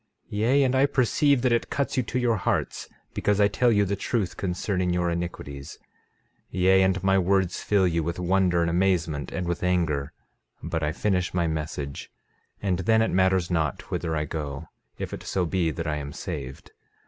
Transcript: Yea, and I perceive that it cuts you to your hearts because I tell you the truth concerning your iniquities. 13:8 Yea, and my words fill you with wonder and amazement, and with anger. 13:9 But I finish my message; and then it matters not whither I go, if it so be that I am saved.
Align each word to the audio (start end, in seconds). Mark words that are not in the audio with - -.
Yea, 0.29 0.63
and 0.63 0.73
I 0.73 0.87
perceive 0.87 1.43
that 1.43 1.51
it 1.51 1.69
cuts 1.69 1.95
you 1.95 2.01
to 2.01 2.17
your 2.17 2.37
hearts 2.37 2.89
because 3.13 3.39
I 3.39 3.47
tell 3.47 3.71
you 3.71 3.85
the 3.85 3.95
truth 3.95 4.35
concerning 4.35 4.91
your 4.91 5.11
iniquities. 5.11 5.77
13:8 6.47 6.47
Yea, 6.49 6.81
and 6.81 7.03
my 7.03 7.19
words 7.19 7.61
fill 7.61 7.87
you 7.87 8.01
with 8.01 8.17
wonder 8.17 8.61
and 8.61 8.69
amazement, 8.71 9.31
and 9.31 9.47
with 9.47 9.61
anger. 9.61 10.11
13:9 10.63 10.69
But 10.71 10.81
I 10.81 10.91
finish 10.91 11.35
my 11.35 11.45
message; 11.45 12.09
and 12.63 12.79
then 12.79 13.03
it 13.03 13.11
matters 13.11 13.51
not 13.51 13.91
whither 13.91 14.15
I 14.15 14.25
go, 14.25 14.69
if 14.97 15.13
it 15.13 15.21
so 15.21 15.45
be 15.45 15.69
that 15.69 15.85
I 15.85 15.97
am 15.97 16.13
saved. 16.13 16.71